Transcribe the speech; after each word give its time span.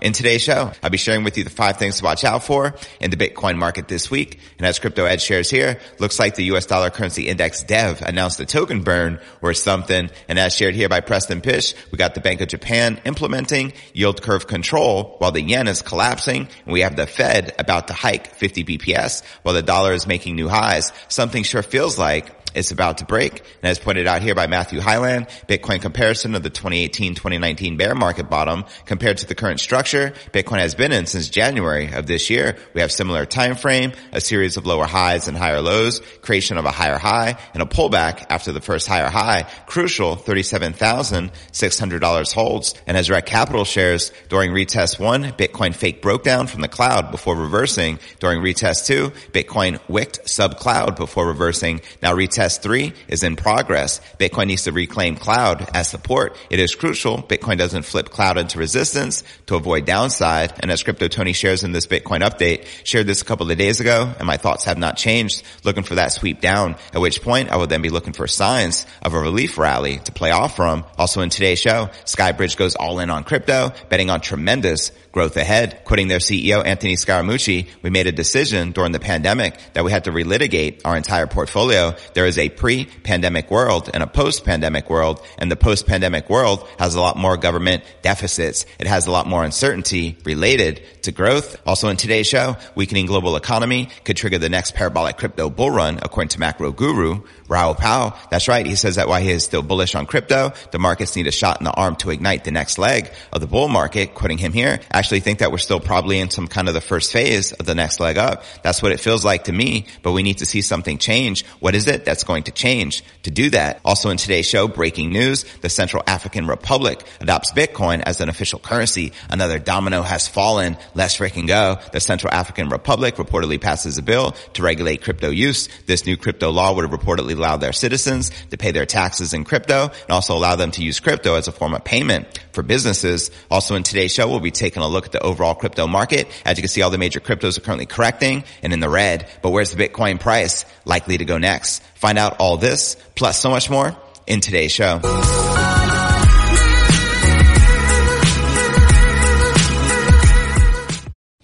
In 0.00 0.14
today's 0.14 0.40
show, 0.40 0.72
I'll 0.82 0.88
be 0.88 0.96
sharing 0.96 1.24
with 1.24 1.36
you 1.36 1.44
the 1.44 1.50
five 1.50 1.76
things 1.76 1.98
to 1.98 2.04
watch 2.04 2.24
out 2.24 2.42
for 2.42 2.74
in 3.00 3.10
the 3.10 3.18
Bitcoin 3.18 3.58
market 3.58 3.86
this 3.86 4.10
week. 4.10 4.40
And 4.56 4.66
as 4.66 4.78
Crypto 4.78 5.04
Edge 5.04 5.20
shares 5.20 5.50
here, 5.50 5.78
looks 5.98 6.18
like 6.18 6.36
the 6.36 6.44
US 6.54 6.64
dollar 6.64 6.88
currency 6.88 7.28
index 7.28 7.62
DEV 7.62 8.00
announced 8.00 8.40
a 8.40 8.46
token 8.46 8.82
burn 8.82 9.20
or 9.42 9.52
something. 9.52 10.08
And 10.26 10.38
as 10.38 10.56
shared 10.56 10.74
here 10.74 10.88
by 10.88 11.00
Preston 11.00 11.42
Pysh, 11.42 11.74
we 11.92 11.98
got 11.98 12.14
the 12.14 12.22
Bank 12.22 12.40
of 12.40 12.48
Japan 12.48 12.98
implementing 13.04 13.74
yield 13.92 14.22
curve 14.22 14.46
control 14.46 15.16
while 15.18 15.32
the 15.32 15.42
yen 15.42 15.68
is 15.68 15.82
collapsing. 15.82 16.48
And 16.64 16.72
we 16.72 16.80
have 16.80 16.96
the 16.96 17.06
Fed 17.06 17.54
about 17.58 17.88
to 17.88 17.92
hike 17.92 18.34
50 18.34 18.64
BPS 18.64 19.22
while 19.42 19.54
the 19.54 19.62
dollar 19.62 19.92
is 19.92 20.06
making 20.06 20.34
new 20.34 20.48
highs. 20.48 20.92
Something 21.08 21.42
sure 21.42 21.62
feels 21.62 21.98
like 21.98 22.39
it's 22.54 22.70
about 22.70 22.98
to 22.98 23.04
break. 23.04 23.40
And 23.62 23.70
as 23.70 23.78
pointed 23.78 24.06
out 24.06 24.22
here 24.22 24.34
by 24.34 24.46
Matthew 24.46 24.80
Hyland, 24.80 25.26
Bitcoin 25.48 25.82
comparison 25.82 26.34
of 26.34 26.42
the 26.42 26.50
2018-2019 26.50 27.76
bear 27.76 27.94
market 27.94 28.30
bottom 28.30 28.64
compared 28.86 29.18
to 29.18 29.26
the 29.26 29.34
current 29.34 29.60
structure 29.60 30.14
Bitcoin 30.32 30.60
has 30.60 30.74
been 30.74 30.92
in 30.92 31.04
since 31.06 31.28
January 31.28 31.92
of 31.92 32.06
this 32.06 32.30
year. 32.30 32.56
We 32.74 32.80
have 32.80 32.90
similar 32.92 33.26
time 33.26 33.56
frame, 33.56 33.92
a 34.12 34.20
series 34.20 34.56
of 34.56 34.66
lower 34.66 34.86
highs 34.86 35.26
and 35.28 35.36
higher 35.36 35.60
lows, 35.60 36.00
creation 36.22 36.56
of 36.58 36.64
a 36.64 36.70
higher 36.70 36.98
high, 36.98 37.36
and 37.54 37.62
a 37.62 37.66
pullback 37.66 38.26
after 38.30 38.52
the 38.52 38.60
first 38.60 38.86
higher 38.86 39.08
high. 39.08 39.46
Crucial, 39.66 40.16
$37,600 40.16 42.32
holds. 42.32 42.74
And 42.86 42.96
as 42.96 43.08
Rekt 43.08 43.26
Capital 43.26 43.64
shares, 43.64 44.12
during 44.28 44.52
retest 44.52 45.00
one, 45.00 45.24
Bitcoin 45.24 45.74
fake 45.74 46.02
broke 46.02 46.22
down 46.24 46.46
from 46.46 46.60
the 46.60 46.68
cloud 46.68 47.10
before 47.10 47.34
reversing. 47.36 47.98
During 48.18 48.40
retest 48.40 48.86
two, 48.86 49.12
Bitcoin 49.32 49.80
wicked 49.88 50.28
sub 50.28 50.56
cloud 50.56 50.96
before 50.96 51.26
reversing. 51.26 51.80
Now 52.02 52.14
retest 52.14 52.39
test 52.40 52.62
three 52.62 52.94
is 53.06 53.22
in 53.22 53.36
progress. 53.36 54.00
Bitcoin 54.18 54.46
needs 54.46 54.64
to 54.64 54.72
reclaim 54.72 55.14
cloud 55.16 55.68
as 55.74 55.88
support. 55.88 56.36
It 56.48 56.58
is 56.58 56.74
crucial 56.74 57.18
Bitcoin 57.18 57.58
doesn't 57.58 57.82
flip 57.82 58.10
cloud 58.10 58.38
into 58.38 58.58
resistance 58.58 59.22
to 59.46 59.56
avoid 59.56 59.84
downside. 59.84 60.52
And 60.60 60.70
as 60.70 60.82
Crypto 60.82 61.08
Tony 61.08 61.32
shares 61.32 61.64
in 61.64 61.72
this 61.72 61.86
Bitcoin 61.86 62.20
update, 62.20 62.66
shared 62.84 63.06
this 63.06 63.22
a 63.22 63.24
couple 63.24 63.50
of 63.50 63.58
days 63.58 63.80
ago, 63.80 64.12
and 64.18 64.26
my 64.26 64.36
thoughts 64.36 64.64
have 64.64 64.78
not 64.78 64.96
changed, 64.96 65.42
looking 65.64 65.82
for 65.82 65.96
that 65.96 66.12
sweep 66.12 66.40
down, 66.40 66.76
at 66.92 67.00
which 67.00 67.22
point 67.22 67.50
I 67.50 67.56
will 67.56 67.66
then 67.66 67.82
be 67.82 67.90
looking 67.90 68.12
for 68.12 68.26
signs 68.26 68.86
of 69.02 69.14
a 69.14 69.20
relief 69.20 69.58
rally 69.58 69.98
to 69.98 70.12
play 70.12 70.30
off 70.30 70.56
from. 70.56 70.84
Also 70.98 71.20
in 71.20 71.30
today's 71.30 71.58
show, 71.58 71.90
Skybridge 72.04 72.56
goes 72.56 72.74
all 72.74 73.00
in 73.00 73.10
on 73.10 73.24
crypto, 73.24 73.72
betting 73.88 74.10
on 74.10 74.20
tremendous 74.20 74.92
growth 75.12 75.36
ahead. 75.36 75.82
Quoting 75.84 76.08
their 76.08 76.18
CEO, 76.18 76.64
Anthony 76.64 76.94
Scaramucci, 76.94 77.68
we 77.82 77.90
made 77.90 78.06
a 78.06 78.12
decision 78.12 78.72
during 78.72 78.92
the 78.92 79.00
pandemic 79.00 79.58
that 79.74 79.84
we 79.84 79.90
had 79.90 80.04
to 80.04 80.12
relitigate 80.12 80.82
our 80.84 80.96
entire 80.96 81.26
portfolio. 81.26 81.94
There 82.14 82.26
is 82.30 82.38
a 82.38 82.48
pre-pandemic 82.48 83.50
world 83.50 83.90
and 83.92 84.02
a 84.02 84.06
post-pandemic 84.06 84.88
world, 84.88 85.20
and 85.36 85.50
the 85.50 85.56
post-pandemic 85.56 86.30
world 86.30 86.66
has 86.78 86.94
a 86.94 87.00
lot 87.00 87.18
more 87.18 87.36
government 87.36 87.84
deficits. 88.00 88.64
It 88.78 88.86
has 88.86 89.06
a 89.06 89.10
lot 89.10 89.26
more 89.26 89.44
uncertainty 89.44 90.16
related 90.24 90.80
to 91.02 91.12
growth. 91.12 91.60
Also 91.66 91.88
in 91.88 91.96
today's 91.96 92.26
show, 92.26 92.56
weakening 92.74 93.06
global 93.06 93.36
economy 93.36 93.88
could 94.04 94.16
trigger 94.16 94.38
the 94.38 94.48
next 94.48 94.74
parabolic 94.74 95.16
crypto 95.16 95.50
bull 95.50 95.70
run, 95.70 95.98
according 96.02 96.28
to 96.30 96.40
macro 96.40 96.72
guru 96.72 97.22
Raoul 97.48 97.74
Pal. 97.74 98.16
That's 98.30 98.46
right. 98.46 98.64
He 98.64 98.76
says 98.76 98.94
that 98.94 99.08
while 99.08 99.20
he 99.20 99.30
is 99.30 99.44
still 99.44 99.62
bullish 99.62 99.96
on 99.96 100.06
crypto, 100.06 100.52
the 100.70 100.78
markets 100.78 101.16
need 101.16 101.26
a 101.26 101.32
shot 101.32 101.60
in 101.60 101.64
the 101.64 101.72
arm 101.72 101.96
to 101.96 102.10
ignite 102.10 102.44
the 102.44 102.52
next 102.52 102.78
leg 102.78 103.10
of 103.32 103.40
the 103.40 103.48
bull 103.48 103.66
market. 103.66 104.14
Quoting 104.14 104.38
him 104.38 104.52
here, 104.52 104.78
I 104.92 104.98
actually 104.98 105.20
think 105.20 105.40
that 105.40 105.50
we're 105.50 105.58
still 105.58 105.80
probably 105.80 106.20
in 106.20 106.30
some 106.30 106.46
kind 106.46 106.68
of 106.68 106.74
the 106.74 106.80
first 106.80 107.12
phase 107.12 107.50
of 107.52 107.66
the 107.66 107.74
next 107.74 107.98
leg 107.98 108.18
up. 108.18 108.44
That's 108.62 108.82
what 108.82 108.92
it 108.92 109.00
feels 109.00 109.24
like 109.24 109.44
to 109.44 109.52
me, 109.52 109.86
but 110.02 110.12
we 110.12 110.22
need 110.22 110.38
to 110.38 110.46
see 110.46 110.62
something 110.62 110.98
change. 110.98 111.44
What 111.58 111.74
is 111.74 111.88
it 111.88 112.04
that's 112.04 112.19
going 112.24 112.44
to 112.44 112.52
change 112.52 113.02
to 113.22 113.30
do 113.30 113.50
that? 113.50 113.80
Also 113.84 114.10
in 114.10 114.16
today's 114.16 114.46
show, 114.46 114.68
breaking 114.68 115.10
news, 115.10 115.44
the 115.60 115.68
Central 115.68 116.02
African 116.06 116.46
Republic 116.46 117.02
adopts 117.20 117.52
Bitcoin 117.52 118.02
as 118.04 118.20
an 118.20 118.28
official 118.28 118.58
currency. 118.58 119.12
Another 119.28 119.58
domino 119.58 120.02
has 120.02 120.28
fallen. 120.28 120.76
Let's 120.94 121.16
freaking 121.16 121.46
go. 121.46 121.78
The 121.92 122.00
Central 122.00 122.32
African 122.32 122.68
Republic 122.68 123.16
reportedly 123.16 123.60
passes 123.60 123.98
a 123.98 124.02
bill 124.02 124.32
to 124.54 124.62
regulate 124.62 125.02
crypto 125.02 125.30
use. 125.30 125.68
This 125.86 126.06
new 126.06 126.16
crypto 126.16 126.50
law 126.50 126.74
would 126.74 126.88
have 126.88 126.98
reportedly 126.98 127.36
allow 127.36 127.56
their 127.56 127.72
citizens 127.72 128.30
to 128.50 128.56
pay 128.56 128.70
their 128.70 128.86
taxes 128.86 129.34
in 129.34 129.44
crypto 129.44 129.84
and 129.84 130.10
also 130.10 130.36
allow 130.36 130.56
them 130.56 130.70
to 130.72 130.82
use 130.82 131.00
crypto 131.00 131.34
as 131.34 131.48
a 131.48 131.52
form 131.52 131.74
of 131.74 131.84
payment 131.84 132.40
for 132.52 132.62
businesses. 132.62 133.30
Also 133.50 133.74
in 133.74 133.82
today's 133.82 134.12
show, 134.12 134.28
we'll 134.28 134.40
be 134.40 134.50
taking 134.50 134.82
a 134.82 134.88
look 134.88 135.06
at 135.06 135.12
the 135.12 135.20
overall 135.20 135.54
crypto 135.54 135.86
market. 135.86 136.28
As 136.44 136.56
you 136.56 136.62
can 136.62 136.68
see, 136.68 136.82
all 136.82 136.90
the 136.90 136.98
major 136.98 137.20
cryptos 137.20 137.58
are 137.58 137.60
currently 137.60 137.86
correcting 137.86 138.44
and 138.62 138.72
in 138.72 138.80
the 138.80 138.88
red. 138.88 139.28
But 139.42 139.50
where's 139.50 139.74
the 139.74 139.88
Bitcoin 139.88 140.20
price 140.20 140.64
likely 140.84 141.18
to 141.18 141.24
go 141.24 141.38
next? 141.38 141.82
Find 142.00 142.18
out 142.18 142.40
all 142.40 142.56
this 142.56 142.96
plus 143.14 143.38
so 143.38 143.50
much 143.50 143.68
more 143.68 143.94
in 144.26 144.40
today's 144.40 144.72
show. 144.72 145.00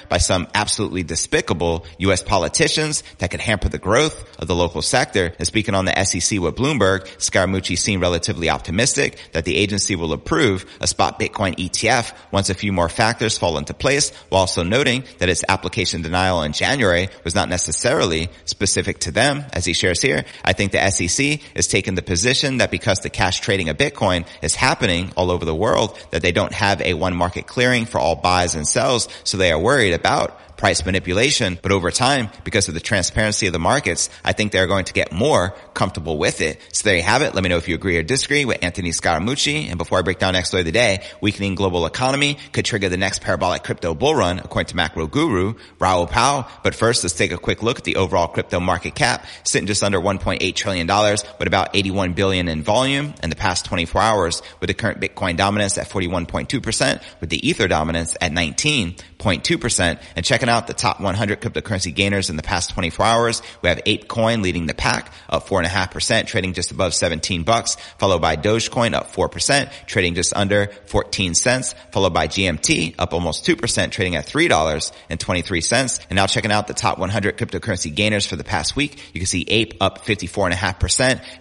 by 0.08 0.18
some 0.18 0.48
absolutely 0.54 1.02
despicable 1.02 1.86
U.S. 1.98 2.22
politicians 2.22 3.02
that 3.18 3.30
could 3.30 3.40
hamper 3.40 3.68
the 3.68 3.78
growth 3.78 4.38
of 4.38 4.48
the 4.48 4.54
local 4.54 4.82
sector. 4.82 5.32
And 5.38 5.46
speaking 5.46 5.74
on 5.74 5.84
the 5.84 6.04
SEC 6.04 6.40
with 6.40 6.56
Bloomberg, 6.56 7.06
Scaramucci 7.18 7.78
seemed 7.78 8.02
relatively 8.02 8.50
optimistic 8.50 9.18
that 9.32 9.44
the 9.44 9.56
agency 9.56 9.96
will 9.96 10.12
approve 10.12 10.64
a 10.80 10.86
spot 10.86 11.18
Bitcoin 11.18 11.56
ETF 11.56 12.14
once 12.30 12.50
a 12.50 12.54
few 12.54 12.72
more 12.72 12.88
factors 12.88 13.38
fall 13.38 13.58
into 13.58 13.74
place, 13.74 14.10
while 14.28 14.40
also 14.40 14.62
noting 14.62 15.04
that 15.18 15.28
its 15.28 15.44
application 15.48 16.02
denial 16.02 16.42
in 16.42 16.52
January 16.52 17.08
was 17.24 17.34
not 17.34 17.48
necessarily 17.48 18.28
specific 18.44 18.98
to 19.00 19.12
them. 19.12 19.44
As 19.52 19.64
he 19.64 19.72
shares 19.72 20.02
here, 20.02 20.24
I 20.44 20.52
think 20.52 20.72
the 20.72 20.90
SEC 20.90 21.40
is 21.54 21.68
taking 21.68 21.94
the 21.94 22.02
position 22.02 22.58
that 22.58 22.70
because 22.70 23.00
the 23.00 23.10
cash 23.10 23.40
trading 23.40 23.68
of 23.68 23.76
Bitcoin 23.76 24.26
is 24.42 24.54
happening 24.54 25.12
all 25.16 25.30
over 25.30 25.44
the 25.44 25.54
world, 25.54 25.98
that 26.10 26.22
they 26.22 26.32
don't 26.32 26.52
have 26.52 26.80
a 26.80 26.94
one 26.94 27.14
market 27.14 27.46
clearing 27.46 27.86
for 27.86 27.98
all 27.98 28.16
buys 28.16 28.54
and 28.54 28.66
sells, 28.66 29.08
so 29.24 29.36
they 29.36 29.43
are 29.50 29.58
worried 29.58 29.92
about 29.92 30.38
price 30.64 30.86
manipulation. 30.86 31.58
But 31.60 31.72
over 31.72 31.90
time, 31.90 32.30
because 32.42 32.68
of 32.68 32.74
the 32.74 32.80
transparency 32.80 33.46
of 33.46 33.52
the 33.52 33.58
markets, 33.58 34.08
I 34.24 34.32
think 34.32 34.50
they're 34.50 34.66
going 34.66 34.86
to 34.86 34.94
get 34.94 35.12
more 35.12 35.54
comfortable 35.74 36.16
with 36.16 36.40
it. 36.40 36.58
So 36.72 36.88
there 36.88 36.96
you 36.96 37.02
have 37.02 37.20
it. 37.20 37.34
Let 37.34 37.44
me 37.44 37.50
know 37.50 37.58
if 37.58 37.68
you 37.68 37.74
agree 37.74 37.98
or 37.98 38.02
disagree 38.02 38.46
with 38.46 38.64
Anthony 38.64 38.88
Scaramucci. 38.88 39.68
And 39.68 39.76
before 39.76 39.98
I 39.98 40.00
break 40.00 40.20
down 40.20 40.32
next 40.32 40.48
story 40.48 40.62
of 40.62 40.64
the 40.64 40.72
day, 40.72 41.04
weakening 41.20 41.54
global 41.54 41.84
economy 41.84 42.38
could 42.52 42.64
trigger 42.64 42.88
the 42.88 42.96
next 42.96 43.20
parabolic 43.20 43.62
crypto 43.62 43.94
bull 43.94 44.14
run, 44.14 44.38
according 44.38 44.68
to 44.68 44.76
macro 44.76 45.06
guru 45.06 45.52
Raoul 45.78 46.06
Pal. 46.06 46.50
But 46.62 46.74
first, 46.74 47.04
let's 47.04 47.14
take 47.14 47.32
a 47.32 47.36
quick 47.36 47.62
look 47.62 47.76
at 47.76 47.84
the 47.84 47.96
overall 47.96 48.28
crypto 48.28 48.58
market 48.58 48.94
cap, 48.94 49.26
sitting 49.42 49.66
just 49.66 49.84
under 49.84 50.00
$1.8 50.00 50.54
trillion 50.54 50.86
with 50.86 51.46
about 51.46 51.76
81 51.76 52.14
billion 52.14 52.48
in 52.48 52.62
volume 52.62 53.12
in 53.22 53.28
the 53.28 53.36
past 53.36 53.66
24 53.66 54.00
hours, 54.00 54.40
with 54.60 54.68
the 54.68 54.74
current 54.74 54.98
Bitcoin 54.98 55.36
dominance 55.36 55.76
at 55.76 55.90
41.2%, 55.90 57.02
with 57.20 57.28
the 57.28 57.46
Ether 57.46 57.68
dominance 57.68 58.16
at 58.18 58.32
19.2%. 58.32 60.00
And 60.16 60.24
checking 60.24 60.48
out 60.48 60.53
the 60.60 60.74
top 60.74 61.00
100 61.00 61.40
cryptocurrency 61.40 61.94
gainers 61.94 62.30
in 62.30 62.36
the 62.36 62.42
past 62.42 62.70
24 62.70 63.06
hours, 63.06 63.42
we 63.62 63.68
have 63.68 63.78
Apecoin 63.84 64.42
leading 64.42 64.66
the 64.66 64.74
pack, 64.74 65.12
up 65.28 65.46
4.5%, 65.48 66.26
trading 66.26 66.52
just 66.52 66.70
above 66.70 66.94
17 66.94 67.42
bucks, 67.42 67.76
followed 67.98 68.20
by 68.20 68.36
Dogecoin 68.36 68.94
up 68.94 69.12
4%, 69.12 69.86
trading 69.86 70.14
just 70.14 70.34
under 70.36 70.68
14 70.86 71.34
cents, 71.34 71.74
followed 71.92 72.14
by 72.14 72.28
GMT 72.28 72.94
up 72.98 73.12
almost 73.12 73.46
2%, 73.46 73.90
trading 73.90 74.16
at 74.16 74.26
$3.23. 74.26 76.00
And 76.08 76.16
now 76.16 76.26
checking 76.26 76.52
out 76.52 76.66
the 76.66 76.74
top 76.74 76.98
100 76.98 77.38
cryptocurrency 77.38 77.94
gainers 77.94 78.26
for 78.26 78.36
the 78.36 78.44
past 78.44 78.76
week, 78.76 78.98
you 79.12 79.20
can 79.20 79.26
see 79.26 79.44
Ape 79.48 79.74
up 79.80 80.04
54.5%, 80.04 80.54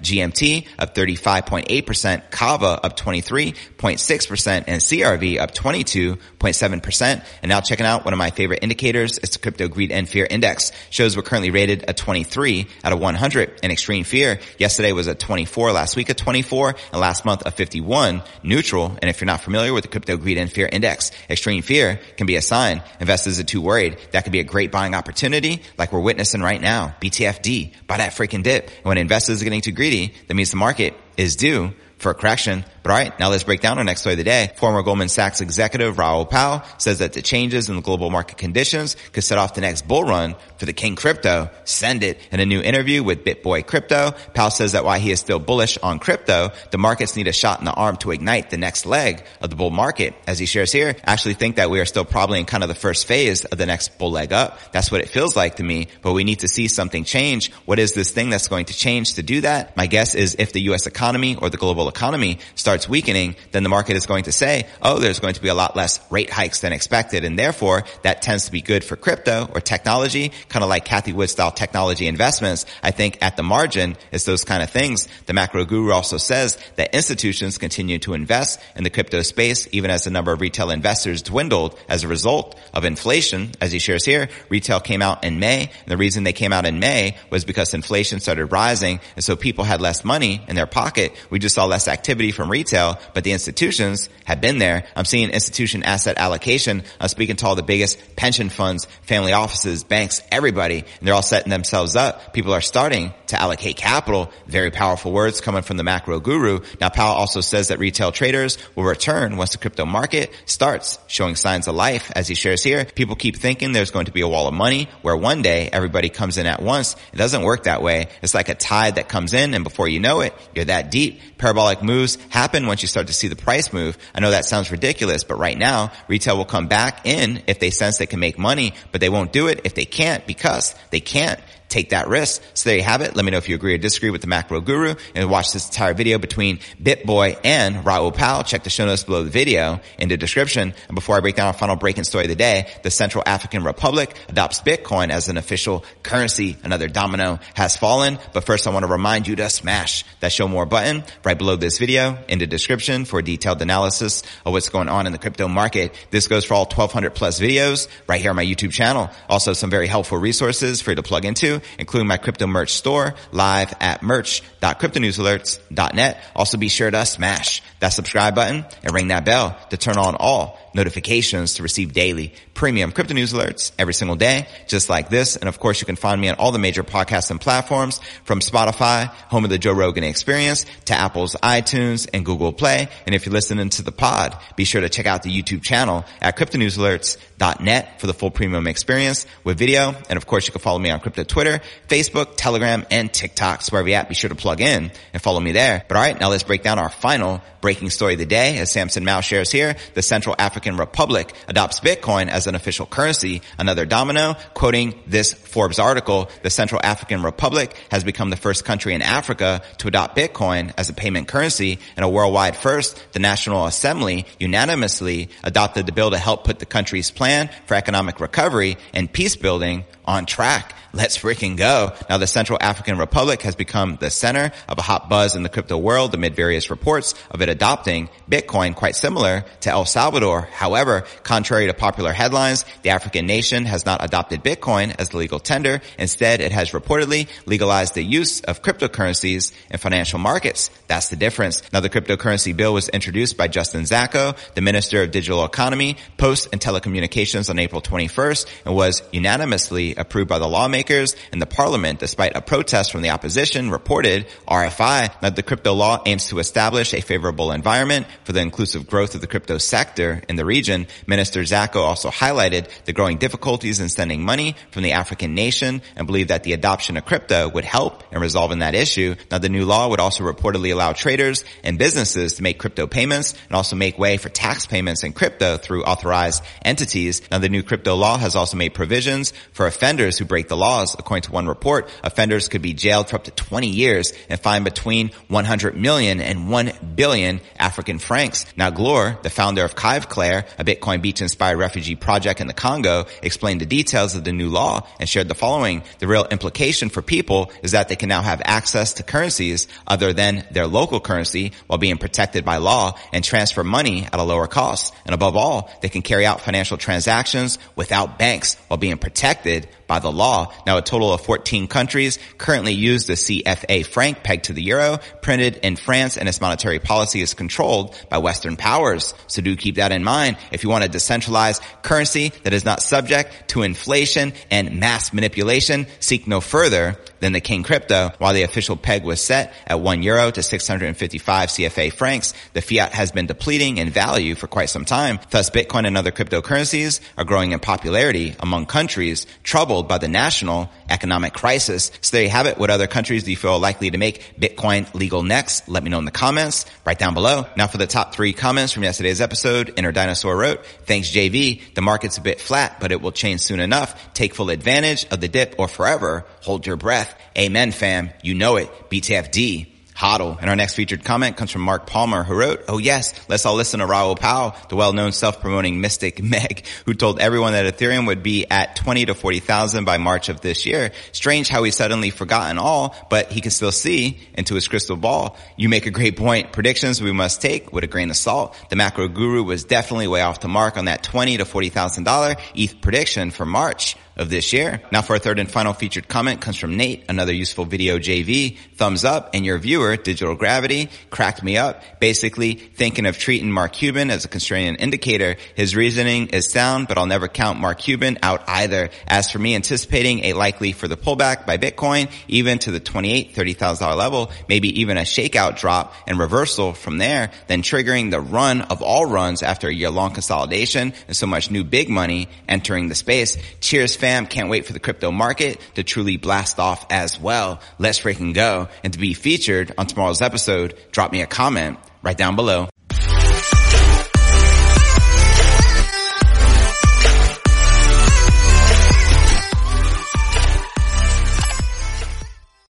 GMT 0.01 0.67
up 0.79 0.95
35.8%, 0.95 2.31
Kava 2.31 2.79
up 2.83 2.97
23.6%, 2.97 4.63
and 4.67 4.81
CRV 4.81 5.39
up 5.39 5.53
22.7%. 5.53 7.25
And 7.41 7.49
now 7.49 7.61
checking 7.61 7.85
out 7.85 8.05
one 8.05 8.13
of 8.13 8.17
my 8.17 8.29
favorite 8.31 8.59
indicators, 8.61 9.02
it's 9.03 9.35
the 9.35 9.39
Crypto 9.39 9.67
Greed 9.67 9.91
and 9.91 10.07
Fear 10.07 10.27
Index. 10.29 10.71
Shows 10.89 11.17
we're 11.17 11.23
currently 11.23 11.51
rated 11.51 11.85
a 11.87 11.93
23 11.93 12.67
out 12.83 12.93
of 12.93 12.99
100 12.99 13.59
in 13.61 13.71
extreme 13.71 14.03
fear. 14.03 14.39
Yesterday 14.57 14.93
was 14.93 15.07
a 15.07 15.15
24, 15.15 15.71
last 15.73 15.95
week 15.95 16.09
a 16.09 16.13
24, 16.13 16.75
and 16.91 17.01
last 17.01 17.25
month 17.25 17.43
a 17.45 17.51
51 17.51 18.23
neutral. 18.43 18.97
And 19.01 19.09
if 19.09 19.19
you're 19.19 19.25
not 19.25 19.41
familiar 19.41 19.73
with 19.73 19.83
the 19.83 19.89
Crypto 19.89 20.15
Greed 20.17 20.37
and 20.37 20.51
Fear 20.51 20.69
Index, 20.71 21.11
extreme 21.29 21.61
fear 21.61 21.99
can 22.17 22.25
be 22.27 22.37
a 22.37 22.41
sign 22.41 22.81
investors 22.99 23.39
are 23.39 23.43
too 23.43 23.61
worried. 23.61 23.97
That 24.11 24.23
could 24.23 24.31
be 24.31 24.39
a 24.39 24.45
great 24.45 24.71
buying 24.71 24.95
opportunity 24.95 25.61
like 25.77 25.91
we're 25.91 25.99
witnessing 25.99 26.41
right 26.41 26.61
now. 26.61 26.95
BTFD, 27.01 27.73
buy 27.87 27.97
that 27.97 28.13
freaking 28.13 28.43
dip. 28.43 28.67
And 28.67 28.85
when 28.85 28.97
investors 28.97 29.41
are 29.41 29.43
getting 29.43 29.61
too 29.61 29.71
greedy, 29.71 30.13
that 30.27 30.33
means 30.33 30.51
the 30.51 30.57
market 30.57 30.93
is 31.17 31.35
due 31.35 31.73
for 31.97 32.11
a 32.11 32.15
correction. 32.15 32.65
But 32.83 32.91
all 32.91 32.97
right, 32.97 33.17
now 33.17 33.29
let's 33.29 33.43
break 33.43 33.61
down 33.61 33.77
our 33.77 33.83
next 33.85 34.01
story 34.01 34.13
of 34.13 34.17
the 34.17 34.25
day. 34.25 34.51
Former 34.57 34.83
Goldman 34.83 35.07
Sachs 35.07 35.39
executive 35.39 35.97
Raoul 35.97 36.25
Pal 36.25 36.65
says 36.77 36.99
that 36.99 37.13
the 37.13 37.21
changes 37.21 37.69
in 37.69 37.77
the 37.77 37.81
global 37.81 38.09
market 38.09 38.37
conditions 38.37 38.97
could 39.13 39.23
set 39.23 39.37
off 39.37 39.53
the 39.53 39.61
next 39.61 39.87
bull 39.87 40.03
run 40.03 40.35
for 40.57 40.65
the 40.65 40.73
king 40.73 40.97
crypto. 40.97 41.49
Send 41.63 42.03
it. 42.03 42.19
In 42.33 42.41
a 42.41 42.45
new 42.45 42.59
interview 42.59 43.01
with 43.01 43.23
BitBoy 43.23 43.65
Crypto, 43.65 44.11
Pal 44.33 44.51
says 44.51 44.73
that 44.73 44.83
while 44.83 44.99
he 44.99 45.11
is 45.11 45.21
still 45.21 45.39
bullish 45.39 45.77
on 45.77 45.97
crypto, 45.97 46.51
the 46.71 46.77
markets 46.77 47.15
need 47.15 47.29
a 47.29 47.31
shot 47.31 47.59
in 47.59 47.65
the 47.65 47.71
arm 47.71 47.95
to 47.97 48.11
ignite 48.11 48.49
the 48.49 48.57
next 48.57 48.85
leg 48.85 49.23
of 49.39 49.49
the 49.49 49.55
bull 49.55 49.71
market. 49.71 50.13
As 50.27 50.37
he 50.37 50.45
shares 50.45 50.73
here, 50.73 50.93
I 51.07 51.13
actually 51.13 51.35
think 51.35 51.55
that 51.55 51.69
we 51.69 51.79
are 51.79 51.85
still 51.85 52.03
probably 52.03 52.41
in 52.41 52.45
kind 52.45 52.63
of 52.63 52.69
the 52.69 52.75
first 52.75 53.07
phase 53.07 53.45
of 53.45 53.57
the 53.57 53.65
next 53.65 53.97
bull 53.97 54.11
leg 54.11 54.33
up. 54.33 54.59
That's 54.73 54.91
what 54.91 54.99
it 54.99 55.07
feels 55.07 55.37
like 55.37 55.55
to 55.55 55.63
me, 55.63 55.87
but 56.01 56.11
we 56.11 56.25
need 56.25 56.39
to 56.39 56.49
see 56.49 56.67
something 56.67 57.05
change. 57.05 57.53
What 57.63 57.79
is 57.79 57.93
this 57.93 58.11
thing 58.11 58.29
that's 58.29 58.49
going 58.49 58.65
to 58.65 58.73
change 58.73 59.13
to 59.13 59.23
do 59.23 59.39
that? 59.41 59.77
My 59.77 59.87
guess 59.87 60.15
is 60.15 60.35
if 60.37 60.51
the 60.51 60.61
U.S. 60.63 60.85
economy 60.85 61.37
or 61.37 61.49
the 61.49 61.57
global 61.57 61.87
economy 61.87 62.39
starts 62.55 62.72
starts 62.73 62.89
weakening, 62.89 63.35
then 63.51 63.61
the 63.61 63.69
market 63.69 63.95
is 63.95 64.07
going 64.07 64.23
to 64.23 64.31
say, 64.31 64.65
oh, 64.81 64.97
there's 64.97 65.19
going 65.19 65.35
to 65.35 65.41
be 65.41 65.47
a 65.47 65.53
lot 65.53 65.75
less 65.75 65.99
rate 66.11 66.31
hikes 66.31 66.61
than 66.61 66.73
expected. 66.73 67.23
And 67.23 67.37
therefore 67.37 67.83
that 68.01 68.23
tends 68.23 68.45
to 68.45 68.51
be 68.51 68.63
good 68.63 68.83
for 68.83 68.95
crypto 68.95 69.47
or 69.53 69.61
technology, 69.61 70.31
kind 70.49 70.63
of 70.63 70.69
like 70.69 70.83
Cathie 70.83 71.13
Wood 71.13 71.29
style 71.29 71.51
technology 71.51 72.07
investments. 72.07 72.65
I 72.81 72.89
think 72.89 73.19
at 73.21 73.37
the 73.37 73.43
margin 73.43 73.95
it's 74.11 74.23
those 74.23 74.43
kind 74.43 74.63
of 74.63 74.71
things. 74.71 75.07
The 75.27 75.33
macro 75.33 75.65
guru 75.65 75.91
also 75.91 76.17
says 76.17 76.57
that 76.77 76.95
institutions 76.95 77.59
continue 77.59 77.99
to 77.99 78.15
invest 78.15 78.59
in 78.75 78.83
the 78.83 78.89
crypto 78.89 79.21
space 79.21 79.67
even 79.71 79.91
as 79.91 80.05
the 80.05 80.09
number 80.09 80.33
of 80.33 80.41
retail 80.41 80.71
investors 80.71 81.21
dwindled 81.21 81.77
as 81.87 82.03
a 82.03 82.07
result 82.07 82.59
of 82.73 82.85
inflation. 82.85 83.51
As 83.61 83.71
he 83.71 83.77
shares 83.77 84.03
here, 84.03 84.29
retail 84.49 84.79
came 84.79 85.03
out 85.03 85.23
in 85.23 85.39
May 85.39 85.69
and 85.83 85.91
the 85.91 85.97
reason 85.97 86.23
they 86.23 86.33
came 86.33 86.53
out 86.53 86.65
in 86.65 86.79
May 86.79 87.17
was 87.29 87.45
because 87.45 87.75
inflation 87.75 88.19
started 88.19 88.47
rising 88.47 88.99
and 89.15 89.23
so 89.23 89.35
people 89.35 89.63
had 89.63 89.79
less 89.79 90.03
money 90.03 90.41
in 90.47 90.55
their 90.55 90.65
pocket. 90.65 91.13
We 91.29 91.37
just 91.37 91.53
saw 91.53 91.65
less 91.65 91.87
activity 91.87 92.31
from 92.31 92.49
retail, 92.49 92.62
but 92.71 93.23
the 93.23 93.31
institutions 93.31 94.09
have 94.25 94.41
been 94.41 94.57
there. 94.57 94.85
I'm 94.95 95.05
seeing 95.05 95.29
institution 95.29 95.83
asset 95.83 96.17
allocation. 96.17 96.83
I'm 96.99 97.09
speaking 97.09 97.35
to 97.37 97.47
all 97.47 97.55
the 97.55 97.63
biggest 97.63 98.15
pension 98.15 98.49
funds, 98.49 98.85
family 99.01 99.33
offices, 99.33 99.83
banks, 99.83 100.21
everybody, 100.31 100.79
and 100.79 101.07
they're 101.07 101.15
all 101.15 101.21
setting 101.21 101.49
themselves 101.49 101.95
up. 101.95 102.33
People 102.33 102.53
are 102.53 102.61
starting 102.61 103.13
to 103.27 103.41
allocate 103.41 103.77
capital. 103.77 104.31
Very 104.47 104.71
powerful 104.71 105.11
words 105.11 105.41
coming 105.41 105.63
from 105.63 105.77
the 105.77 105.83
macro 105.83 106.19
guru. 106.19 106.61
Now 106.79 106.89
Pal 106.89 107.13
also 107.13 107.41
says 107.41 107.69
that 107.69 107.79
retail 107.79 108.11
traders 108.11 108.57
will 108.75 108.83
return 108.83 109.37
once 109.37 109.51
the 109.51 109.57
crypto 109.57 109.85
market 109.85 110.31
starts 110.45 110.99
showing 111.07 111.35
signs 111.35 111.67
of 111.67 111.75
life. 111.75 112.11
As 112.15 112.27
he 112.27 112.35
shares 112.35 112.63
here, 112.63 112.85
people 112.85 113.15
keep 113.15 113.37
thinking 113.37 113.71
there's 113.71 113.91
going 113.91 114.05
to 114.05 114.11
be 114.11 114.21
a 114.21 114.27
wall 114.27 114.47
of 114.47 114.53
money 114.53 114.89
where 115.01 115.17
one 115.17 115.41
day 115.41 115.69
everybody 115.71 116.09
comes 116.09 116.37
in 116.37 116.45
at 116.45 116.61
once. 116.61 116.95
It 117.11 117.17
doesn't 117.17 117.43
work 117.43 117.63
that 117.63 117.81
way. 117.81 118.07
It's 118.21 118.33
like 118.33 118.49
a 118.49 118.55
tide 118.55 118.95
that 118.95 119.09
comes 119.09 119.33
in 119.33 119.53
and 119.53 119.63
before 119.63 119.87
you 119.87 119.99
know 119.99 120.21
it, 120.21 120.33
you're 120.53 120.65
that 120.65 120.91
deep. 120.91 121.19
Parabolic 121.37 121.81
moves 121.81 122.17
happen 122.29 122.52
once 122.53 122.83
you 122.83 122.87
start 122.87 123.07
to 123.07 123.13
see 123.13 123.27
the 123.27 123.35
price 123.35 123.73
move. 123.73 123.97
I 124.13 124.19
know 124.19 124.31
that 124.31 124.45
sounds 124.45 124.71
ridiculous, 124.71 125.23
but 125.23 125.35
right 125.35 125.57
now 125.57 125.91
retail 126.07 126.37
will 126.37 126.45
come 126.45 126.67
back 126.67 127.05
in 127.05 127.41
if 127.47 127.59
they 127.59 127.71
sense 127.71 127.97
they 127.97 128.05
can 128.05 128.19
make 128.19 128.37
money, 128.37 128.75
but 128.91 129.01
they 129.01 129.09
won't 129.09 129.33
do 129.33 129.47
it 129.47 129.61
if 129.63 129.73
they 129.73 129.85
can't 129.85 130.25
because 130.27 130.75
they 130.91 130.99
can't 130.99 131.39
take 131.73 131.89
that 131.89 132.07
risk. 132.07 132.41
So 132.53 132.69
there 132.69 132.77
you 132.77 132.83
have 132.83 133.01
it. 133.01 133.15
Let 133.15 133.25
me 133.25 133.31
know 133.31 133.37
if 133.37 133.49
you 133.49 133.55
agree 133.55 133.73
or 133.73 133.77
disagree 133.79 134.11
with 134.11 134.21
the 134.21 134.27
macro 134.27 134.61
guru 134.61 134.93
and 135.15 135.29
watch 135.29 135.51
this 135.51 135.67
entire 135.67 135.95
video 135.95 136.19
between 136.19 136.59
BitBoy 136.81 137.39
and 137.43 137.83
Raoul 137.83 138.11
Pal. 138.11 138.43
Check 138.43 138.63
the 138.63 138.69
show 138.69 138.85
notes 138.85 139.03
below 139.03 139.23
the 139.23 139.31
video 139.31 139.79
in 139.97 140.07
the 140.07 140.15
description. 140.15 140.73
And 140.87 140.95
before 140.95 141.17
I 141.17 141.19
break 141.19 141.35
down 141.35 141.47
our 141.47 141.53
final 141.53 141.75
breaking 141.75 142.03
story 142.03 142.25
of 142.25 142.29
the 142.29 142.35
day, 142.35 142.67
the 142.83 142.91
Central 142.91 143.23
African 143.25 143.63
Republic 143.63 144.15
adopts 144.29 144.61
Bitcoin 144.61 145.09
as 145.09 145.29
an 145.29 145.37
official 145.37 145.83
currency. 146.03 146.57
Another 146.63 146.87
domino 146.87 147.39
has 147.55 147.75
fallen. 147.75 148.19
But 148.33 148.43
first 148.43 148.67
I 148.67 148.69
want 148.69 148.85
to 148.85 148.91
remind 148.91 149.27
you 149.27 149.35
to 149.37 149.49
smash 149.49 150.05
that 150.19 150.31
show 150.31 150.47
more 150.47 150.67
button 150.67 151.03
right 151.23 151.37
below 151.37 151.55
this 151.55 151.79
video 151.79 152.19
in 152.27 152.37
the 152.37 152.45
description 152.45 153.05
for 153.05 153.19
a 153.19 153.23
detailed 153.23 153.61
analysis 153.63 154.21
of 154.45 154.53
what's 154.53 154.69
going 154.69 154.89
on 154.89 155.07
in 155.07 155.11
the 155.11 155.17
crypto 155.17 155.47
market. 155.47 155.93
This 156.11 156.27
goes 156.27 156.45
for 156.45 156.53
all 156.53 156.65
1200 156.65 157.15
plus 157.15 157.39
videos 157.39 157.87
right 158.07 158.21
here 158.21 158.29
on 158.29 158.35
my 158.35 158.45
YouTube 158.45 158.71
channel. 158.71 159.09
Also 159.27 159.53
some 159.53 159.71
very 159.71 159.87
helpful 159.87 160.19
resources 160.19 160.79
for 160.79 160.91
you 160.91 160.95
to 160.97 161.03
plug 161.03 161.25
into 161.25 161.62
including 161.77 162.07
my 162.07 162.17
crypto 162.17 162.47
merch 162.47 162.71
store 162.71 163.13
live 163.31 163.73
at 163.79 164.01
merch.cryptonewsalerts.net. 164.03 166.23
Also 166.35 166.57
be 166.57 166.69
sure 166.69 166.91
to 166.91 167.05
smash 167.05 167.61
that 167.79 167.89
subscribe 167.89 168.33
button 168.35 168.65
and 168.83 168.93
ring 168.93 169.09
that 169.09 169.25
bell 169.25 169.57
to 169.69 169.77
turn 169.77 169.97
on 169.97 170.15
all 170.15 170.59
notifications 170.73 171.55
to 171.55 171.63
receive 171.63 171.93
daily 171.93 172.33
premium 172.53 172.91
crypto 172.91 173.13
news 173.13 173.33
alerts 173.33 173.71
every 173.77 173.93
single 173.93 174.15
day, 174.15 174.47
just 174.67 174.89
like 174.89 175.09
this. 175.09 175.35
And 175.35 175.49
of 175.49 175.59
course, 175.59 175.81
you 175.81 175.85
can 175.85 175.95
find 175.95 176.19
me 176.19 176.29
on 176.29 176.35
all 176.35 176.51
the 176.51 176.59
major 176.59 176.83
podcasts 176.83 177.31
and 177.31 177.39
platforms 177.41 177.99
from 178.23 178.39
Spotify, 178.39 179.07
home 179.07 179.43
of 179.43 179.49
the 179.49 179.57
Joe 179.57 179.73
Rogan 179.73 180.03
experience 180.03 180.65
to 180.85 180.93
Apple's 180.93 181.35
iTunes 181.35 182.07
and 182.13 182.25
Google 182.25 182.53
Play. 182.53 182.87
And 183.05 183.15
if 183.15 183.25
you're 183.25 183.33
listening 183.33 183.69
to 183.69 183.83
the 183.83 183.91
pod, 183.91 184.37
be 184.55 184.63
sure 184.63 184.81
to 184.81 184.89
check 184.89 185.05
out 185.05 185.23
the 185.23 185.29
YouTube 185.29 185.63
channel 185.63 186.05
at 186.21 186.37
cryptonewsalerts.net 186.37 187.99
for 187.99 188.07
the 188.07 188.13
full 188.13 188.31
premium 188.31 188.67
experience 188.67 189.25
with 189.43 189.57
video. 189.57 189.95
And 190.09 190.17
of 190.17 190.27
course, 190.27 190.47
you 190.47 190.51
can 190.51 190.61
follow 190.61 190.79
me 190.79 190.89
on 190.89 190.99
crypto 190.99 191.23
Twitter, 191.23 191.61
Facebook, 191.87 192.35
Telegram, 192.37 192.85
and 192.91 193.11
TikTok. 193.11 193.61
So 193.61 193.71
wherever 193.71 193.89
you 193.89 193.95
at, 193.95 194.07
be 194.07 194.15
sure 194.15 194.29
to 194.29 194.35
plug 194.35 194.61
in 194.61 194.91
and 195.11 195.21
follow 195.21 195.39
me 195.39 195.51
there. 195.51 195.83
But 195.87 195.97
all 195.97 196.03
right, 196.03 196.19
now 196.19 196.29
let's 196.29 196.43
break 196.43 196.63
down 196.63 196.79
our 196.79 196.89
final 196.89 197.41
breaking 197.61 197.89
story 197.89 198.13
of 198.13 198.19
the 198.19 198.25
day. 198.25 198.57
As 198.57 198.71
Samson 198.71 199.05
Mow 199.05 199.21
shares 199.21 199.51
here, 199.51 199.75
the 199.93 200.01
Central 200.01 200.35
African 200.37 200.62
Republic 200.71 201.33
adopts 201.47 201.79
Bitcoin 201.79 202.29
as 202.29 202.47
an 202.47 202.55
official 202.55 202.85
currency. 202.85 203.41
Another 203.57 203.85
domino, 203.85 204.35
quoting 204.53 204.99
this 205.05 205.33
Forbes 205.33 205.79
article, 205.79 206.29
the 206.41 206.49
Central 206.49 206.81
African 206.83 207.21
Republic 207.23 207.75
has 207.91 208.03
become 208.03 208.29
the 208.29 208.37
first 208.37 208.65
country 208.65 208.93
in 208.93 209.01
Africa 209.01 209.61
to 209.79 209.87
adopt 209.87 210.15
Bitcoin 210.15 210.73
as 210.77 210.89
a 210.89 210.93
payment 210.93 211.27
currency 211.27 211.79
and 211.95 212.05
a 212.05 212.09
worldwide 212.09 212.55
first. 212.55 213.01
The 213.11 213.19
National 213.19 213.65
Assembly 213.65 214.25
unanimously 214.39 215.29
adopted 215.43 215.85
the 215.85 215.91
bill 215.91 216.11
to 216.11 216.17
help 216.17 216.43
put 216.43 216.59
the 216.59 216.65
country's 216.65 217.11
plan 217.11 217.49
for 217.65 217.75
economic 217.75 218.19
recovery 218.19 218.77
and 218.93 219.11
peace 219.11 219.35
building 219.35 219.85
on 220.05 220.25
track. 220.25 220.73
Let's 220.95 221.17
freaking 221.17 221.57
go. 221.57 221.91
Now 222.07 222.19
the 222.19 222.27
Central 222.27 222.59
African 222.61 222.99
Republic 222.99 223.41
has 223.41 223.55
become 223.55 223.97
the 223.99 224.11
center 224.11 224.51
of 224.69 224.77
a 224.77 224.83
hot 224.83 225.09
buzz 225.09 225.35
in 225.35 225.41
the 225.41 225.49
crypto 225.49 225.75
world 225.75 226.13
amid 226.13 226.35
various 226.35 226.69
reports 226.69 227.15
of 227.31 227.41
it 227.41 227.49
adopting 227.49 228.09
Bitcoin 228.29 228.75
quite 228.75 228.95
similar 228.95 229.43
to 229.61 229.71
El 229.71 229.85
Salvador. 229.85 230.49
However, 230.53 231.03
contrary 231.23 231.67
to 231.67 231.73
popular 231.73 232.13
headlines, 232.13 232.65
the 232.83 232.91
African 232.91 233.25
nation 233.25 233.65
has 233.65 233.85
not 233.85 234.03
adopted 234.03 234.43
Bitcoin 234.43 234.95
as 234.97 235.09
the 235.09 235.17
legal 235.17 235.39
tender. 235.39 235.81
Instead, 235.97 236.41
it 236.41 236.51
has 236.51 236.71
reportedly 236.71 237.27
legalized 237.45 237.95
the 237.95 238.03
use 238.03 238.41
of 238.41 238.61
cryptocurrencies 238.61 239.51
in 239.69 239.77
financial 239.77 240.19
markets. 240.19 240.69
That's 240.87 241.09
the 241.09 241.15
difference. 241.15 241.61
Now 241.73 241.79
the 241.79 241.89
cryptocurrency 241.89 242.55
bill 242.55 242.73
was 242.73 242.89
introduced 242.89 243.37
by 243.37 243.47
Justin 243.47 243.83
Zacko, 243.83 244.37
the 244.53 244.61
Minister 244.61 245.03
of 245.03 245.11
Digital 245.11 245.43
Economy, 245.43 245.97
Post 246.17 246.49
and 246.51 246.61
Telecommunications 246.61 247.49
on 247.49 247.59
April 247.59 247.81
21st 247.81 248.47
and 248.65 248.75
was 248.75 249.01
unanimously 249.11 249.95
approved 249.95 250.29
by 250.29 250.39
the 250.39 250.47
lawmakers 250.47 251.15
and 251.31 251.41
the 251.41 251.45
parliament 251.45 251.99
despite 251.99 252.35
a 252.35 252.41
protest 252.41 252.91
from 252.91 253.01
the 253.01 253.09
opposition 253.09 253.71
reported 253.71 254.27
RFI 254.47 255.19
that 255.21 255.35
the 255.35 255.43
crypto 255.43 255.73
law 255.73 256.01
aims 256.05 256.27
to 256.27 256.39
establish 256.39 256.93
a 256.93 257.01
favorable 257.01 257.51
environment 257.51 258.07
for 258.23 258.33
the 258.33 258.41
inclusive 258.41 258.87
growth 258.87 259.15
of 259.15 259.21
the 259.21 259.27
crypto 259.27 259.57
sector 259.57 260.21
in 260.29 260.35
the 260.35 260.42
region. 260.45 260.87
Minister 261.07 261.41
Zacko 261.41 261.77
also 261.77 262.09
highlighted 262.09 262.69
the 262.85 262.93
growing 262.93 263.17
difficulties 263.17 263.79
in 263.79 263.89
sending 263.89 264.23
money 264.23 264.55
from 264.71 264.83
the 264.83 264.93
African 264.93 265.35
nation 265.35 265.81
and 265.95 266.07
believed 266.07 266.29
that 266.29 266.43
the 266.43 266.53
adoption 266.53 266.97
of 266.97 267.05
crypto 267.05 267.49
would 267.49 267.65
help 267.65 268.03
in 268.11 268.19
resolving 268.19 268.59
that 268.59 268.75
issue. 268.75 269.15
Now 269.31 269.37
the 269.37 269.49
new 269.49 269.65
law 269.65 269.89
would 269.89 269.99
also 269.99 270.23
reportedly 270.23 270.73
allow 270.73 270.93
traders 270.93 271.43
and 271.63 271.77
businesses 271.77 272.35
to 272.35 272.43
make 272.43 272.59
crypto 272.59 272.87
payments 272.87 273.33
and 273.47 273.55
also 273.55 273.75
make 273.75 273.97
way 273.97 274.17
for 274.17 274.29
tax 274.29 274.65
payments 274.65 275.03
in 275.03 275.13
crypto 275.13 275.57
through 275.57 275.83
authorized 275.83 276.43
entities. 276.63 277.21
Now 277.31 277.39
the 277.39 277.49
new 277.49 277.63
crypto 277.63 277.95
law 277.95 278.17
has 278.17 278.35
also 278.35 278.57
made 278.57 278.73
provisions 278.73 279.33
for 279.53 279.67
offenders 279.67 280.17
who 280.17 280.25
break 280.25 280.47
the 280.47 280.57
laws. 280.57 280.95
According 280.97 281.23
to 281.23 281.31
one 281.31 281.47
report, 281.47 281.89
offenders 282.03 282.49
could 282.49 282.61
be 282.61 282.73
jailed 282.73 283.09
for 283.09 283.17
up 283.17 283.25
to 283.25 283.31
20 283.31 283.67
years 283.67 284.13
and 284.29 284.39
fined 284.39 284.65
between 284.65 285.11
100 285.27 285.75
million 285.75 286.19
and 286.19 286.49
1 286.49 286.71
billion 286.95 287.41
African 287.57 287.99
francs. 287.99 288.45
Now 288.57 288.71
Glor, 288.71 289.21
the 289.21 289.29
founder 289.29 289.63
of 289.63 289.75
Kiveclair, 289.75 290.32
a 290.57 290.63
Bitcoin 290.63 291.01
beach 291.01 291.21
inspired 291.21 291.57
refugee 291.57 291.95
project 291.95 292.41
in 292.41 292.47
the 292.47 292.53
Congo, 292.53 293.05
explained 293.21 293.61
the 293.61 293.65
details 293.65 294.15
of 294.15 294.23
the 294.23 294.33
new 294.33 294.49
law 294.49 294.87
and 294.99 295.07
shared 295.07 295.27
the 295.27 295.35
following. 295.35 295.83
The 295.99 296.07
real 296.07 296.25
implication 296.25 296.89
for 296.89 297.01
people 297.01 297.51
is 297.61 297.71
that 297.71 297.89
they 297.89 297.95
can 297.95 298.09
now 298.09 298.21
have 298.21 298.41
access 298.43 298.93
to 298.93 299.03
currencies 299.03 299.67
other 299.87 300.13
than 300.13 300.45
their 300.51 300.67
local 300.67 300.99
currency 300.99 301.53
while 301.67 301.79
being 301.79 301.97
protected 301.97 302.45
by 302.45 302.57
law 302.57 302.97
and 303.11 303.23
transfer 303.23 303.63
money 303.63 304.05
at 304.05 304.19
a 304.19 304.23
lower 304.23 304.47
cost. 304.47 304.93
And 305.05 305.13
above 305.13 305.35
all, 305.35 305.69
they 305.81 305.89
can 305.89 306.01
carry 306.01 306.25
out 306.25 306.41
financial 306.41 306.77
transactions 306.77 307.59
without 307.75 308.17
banks 308.17 308.55
while 308.67 308.77
being 308.77 308.97
protected 308.97 309.67
by 309.93 309.99
the 309.99 310.11
law. 310.11 310.51
Now 310.65 310.79
a 310.79 310.81
total 310.81 311.13
of 311.13 311.21
14 311.21 311.67
countries 311.67 312.17
currently 312.39 312.73
use 312.73 313.05
the 313.05 313.13
CFA 313.13 313.85
franc 313.85 314.23
pegged 314.23 314.45
to 314.45 314.53
the 314.53 314.63
euro, 314.63 314.97
printed 315.21 315.57
in 315.57 315.75
France 315.75 316.17
and 316.17 316.27
its 316.27 316.41
monetary 316.41 316.79
policy 316.79 317.21
is 317.21 317.35
controlled 317.35 317.95
by 318.09 318.17
Western 318.17 318.57
powers. 318.57 319.13
So 319.27 319.43
do 319.43 319.55
keep 319.55 319.75
that 319.75 319.91
in 319.91 320.03
mind. 320.03 320.37
If 320.51 320.63
you 320.63 320.71
want 320.71 320.83
a 320.83 320.89
decentralized 320.89 321.61
currency 321.83 322.31
that 322.41 322.53
is 322.53 322.65
not 322.65 322.81
subject 322.81 323.49
to 323.49 323.61
inflation 323.61 324.33
and 324.49 324.79
mass 324.79 325.13
manipulation, 325.13 325.85
seek 325.99 326.27
no 326.27 326.41
further 326.41 326.97
than 327.23 327.33
the 327.33 327.41
King 327.41 327.63
crypto. 327.63 328.11
While 328.17 328.33
the 328.33 328.43
official 328.43 328.75
peg 328.75 329.03
was 329.03 329.21
set 329.21 329.53
at 329.65 329.79
one 329.79 330.03
euro 330.03 330.29
to 330.29 330.43
655 330.43 331.49
CFA 331.49 331.91
francs, 331.93 332.33
the 332.53 332.61
fiat 332.61 332.93
has 332.93 333.11
been 333.11 333.25
depleting 333.25 333.77
in 333.77 333.89
value 333.89 334.35
for 334.35 334.47
quite 334.47 334.69
some 334.69 334.85
time. 334.85 335.19
Thus, 335.31 335.49
Bitcoin 335.49 335.87
and 335.87 335.97
other 335.97 336.11
cryptocurrencies 336.11 336.99
are 337.17 337.23
growing 337.23 337.53
in 337.53 337.59
popularity 337.59 338.35
among 338.39 338.65
countries 338.65 339.25
troubled 339.43 339.87
by 339.87 339.97
the 339.97 340.07
national 340.07 340.69
economic 340.89 341.33
crisis. 341.33 341.91
So 342.01 342.17
there 342.17 342.23
you 342.23 342.29
have 342.29 342.45
it. 342.45 342.57
What 342.57 342.69
other 342.69 342.87
countries 342.87 343.23
do 343.23 343.31
you 343.31 343.37
feel 343.37 343.57
likely 343.57 343.89
to 343.91 343.97
make 343.97 344.35
Bitcoin 344.39 344.93
legal 344.93 345.23
next? 345.23 345.69
Let 345.69 345.83
me 345.83 345.89
know 345.89 345.99
in 345.99 346.05
the 346.05 346.11
comments 346.11 346.65
right 346.85 346.99
down 346.99 347.13
below. 347.13 347.45
Now 347.55 347.67
for 347.67 347.77
the 347.77 347.87
top 347.87 348.13
three 348.13 348.33
comments 348.33 348.73
from 348.73 348.83
yesterday's 348.83 349.21
episode, 349.21 349.73
Inner 349.77 349.93
Dinosaur 349.93 350.35
wrote, 350.35 350.65
thanks 350.85 351.09
JV. 351.09 351.73
The 351.73 351.81
market's 351.81 352.17
a 352.17 352.21
bit 352.21 352.41
flat, 352.41 352.81
but 352.81 352.91
it 352.91 353.01
will 353.01 353.13
change 353.13 353.39
soon 353.39 353.61
enough. 353.61 354.13
Take 354.13 354.35
full 354.35 354.49
advantage 354.49 355.05
of 355.09 355.21
the 355.21 355.29
dip 355.29 355.55
or 355.57 355.69
forever 355.69 356.25
hold 356.43 356.67
your 356.67 356.75
breath. 356.75 357.12
Amen, 357.37 357.71
fam. 357.71 358.09
You 358.21 358.33
know 358.35 358.57
it. 358.57 358.69
BTFD. 358.89 359.67
hodl. 359.95 360.37
And 360.41 360.49
our 360.49 360.55
next 360.55 360.73
featured 360.73 361.03
comment 361.03 361.37
comes 361.37 361.51
from 361.51 361.61
Mark 361.61 361.85
Palmer, 361.85 362.23
who 362.23 362.35
wrote, 362.35 362.63
Oh 362.67 362.77
yes, 362.79 363.13
let's 363.29 363.45
all 363.45 363.55
listen 363.55 363.79
to 363.79 363.85
Raoul 363.85 364.15
Pal, 364.15 364.55
the 364.69 364.75
well-known 364.75 365.11
self-promoting 365.11 365.79
mystic 365.79 366.21
Meg, 366.33 366.65
who 366.85 366.93
told 366.93 367.19
everyone 367.19 367.53
that 367.53 367.71
Ethereum 367.71 368.07
would 368.07 368.23
be 368.23 368.45
at 368.49 368.75
20 368.75 369.05
to 369.05 369.13
40,000 369.15 369.85
by 369.85 369.97
March 369.99 370.29
of 370.29 370.41
this 370.41 370.65
year. 370.65 370.91
Strange 371.11 371.47
how 371.47 371.63
he 371.63 371.71
suddenly 371.71 372.09
forgotten 372.09 372.57
all, 372.57 372.95
but 373.09 373.31
he 373.31 373.39
can 373.39 373.51
still 373.51 373.71
see 373.71 374.19
into 374.33 374.55
his 374.55 374.67
crystal 374.67 374.97
ball. 374.97 375.37
You 375.57 375.69
make 375.69 375.85
a 375.85 375.91
great 375.91 376.17
point. 376.17 376.51
Predictions 376.51 377.01
we 377.01 377.11
must 377.11 377.41
take 377.41 377.71
with 377.71 377.83
a 377.83 377.87
grain 377.87 378.09
of 378.09 378.17
salt. 378.17 378.55
The 378.69 378.75
macro 378.75 379.07
guru 379.07 379.43
was 379.43 379.63
definitely 379.63 380.07
way 380.07 380.21
off 380.21 380.39
the 380.41 380.47
mark 380.47 380.75
on 380.75 380.85
that 380.85 381.03
20 381.03 381.37
to 381.37 381.45
$40,000 381.45 382.39
ETH 382.55 382.81
prediction 382.81 383.31
for 383.31 383.45
March 383.45 383.95
of 384.15 384.29
this 384.29 384.53
year. 384.53 384.81
Now 384.91 385.01
for 385.01 385.13
our 385.13 385.19
third 385.19 385.39
and 385.39 385.49
final 385.49 385.73
featured 385.73 386.07
comment 386.07 386.41
comes 386.41 386.57
from 386.57 386.77
Nate, 386.77 387.05
another 387.09 387.33
useful 387.33 387.65
video 387.65 387.97
JV, 387.97 388.57
thumbs 388.75 389.03
up, 389.03 389.31
and 389.33 389.45
your 389.45 389.57
viewer, 389.57 389.95
Digital 389.97 390.35
Gravity, 390.35 390.89
cracked 391.09 391.43
me 391.43 391.57
up, 391.57 391.81
basically 391.99 392.53
thinking 392.53 393.05
of 393.05 393.17
treating 393.17 393.51
Mark 393.51 393.73
Cuban 393.73 394.09
as 394.09 394.25
a 394.25 394.27
constraining 394.27 394.75
indicator. 394.75 395.35
His 395.55 395.75
reasoning 395.75 396.27
is 396.27 396.49
sound, 396.49 396.87
but 396.87 396.97
I'll 396.97 397.05
never 397.05 397.27
count 397.27 397.59
Mark 397.59 397.79
Cuban 397.79 398.19
out 398.21 398.43
either. 398.47 398.89
As 399.07 399.31
for 399.31 399.39
me 399.39 399.55
anticipating 399.55 400.25
a 400.25 400.33
likely 400.33 400.71
for 400.71 400.87
the 400.87 400.97
pullback 400.97 401.45
by 401.45 401.57
Bitcoin, 401.57 402.11
even 402.27 402.59
to 402.59 402.71
the 402.71 402.79
28, 402.79 403.33
$30,000 403.33 403.97
level, 403.97 404.31
maybe 404.47 404.81
even 404.81 404.97
a 404.97 405.01
shakeout 405.01 405.57
drop 405.57 405.93
and 406.07 406.19
reversal 406.19 406.73
from 406.73 406.97
there, 406.97 407.31
then 407.47 407.61
triggering 407.61 408.11
the 408.11 408.21
run 408.21 408.61
of 408.61 408.81
all 408.81 409.05
runs 409.05 409.41
after 409.41 409.67
a 409.67 409.73
year 409.73 409.89
long 409.89 410.11
consolidation 410.11 410.93
and 411.07 411.15
so 411.15 411.25
much 411.25 411.49
new 411.49 411.63
big 411.63 411.89
money 411.89 412.27
entering 412.47 412.89
the 412.89 412.95
space. 412.95 413.37
Cheers 413.59 413.95
fam. 414.03 414.27
Can't 414.27 414.49
wait 414.49 414.65
for 414.65 414.73
the 414.73 414.81
crypto 414.81 415.11
market 415.11 415.61
to 415.75 415.83
truly 415.83 416.17
blast 416.17 416.59
off 416.59 416.85
as 416.89 417.17
well. 417.17 417.61
Let's 417.79 418.01
freaking 418.01 418.33
go. 418.33 418.67
And 418.83 418.91
to 418.91 418.99
be 418.99 419.13
featured 419.13 419.73
on 419.77 419.87
tomorrow's 419.87 420.21
episode, 420.21 420.77
drop 420.91 421.13
me 421.13 421.21
a 421.21 421.25
comment 421.25 421.79
right 422.01 422.17
down 422.17 422.35
below. 422.35 422.67